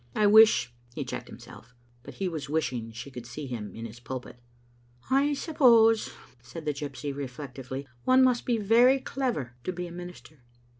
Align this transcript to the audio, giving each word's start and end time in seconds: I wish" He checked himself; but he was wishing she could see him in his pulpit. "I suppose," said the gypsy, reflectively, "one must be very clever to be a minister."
I 0.15 0.25
wish" 0.25 0.73
He 0.95 1.05
checked 1.05 1.27
himself; 1.27 1.75
but 2.01 2.15
he 2.15 2.27
was 2.27 2.49
wishing 2.49 2.91
she 2.91 3.11
could 3.11 3.27
see 3.27 3.45
him 3.45 3.75
in 3.75 3.85
his 3.85 3.99
pulpit. 3.99 4.39
"I 5.11 5.35
suppose," 5.35 6.09
said 6.41 6.65
the 6.65 6.73
gypsy, 6.73 7.15
reflectively, 7.15 7.87
"one 8.03 8.23
must 8.23 8.43
be 8.43 8.57
very 8.57 8.99
clever 8.99 9.53
to 9.63 9.71
be 9.71 9.85
a 9.85 9.91
minister." 9.91 10.39